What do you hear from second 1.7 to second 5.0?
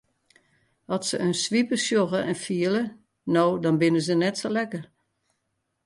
sjogge en fiele no dan binne se net sa lekker.